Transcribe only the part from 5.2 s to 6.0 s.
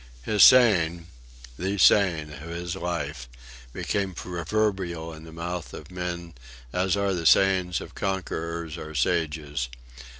the mouth of